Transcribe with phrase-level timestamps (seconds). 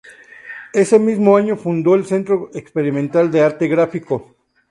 [0.73, 4.35] Ese mismo año fundó el Centro Experimental de Arte Gráfico.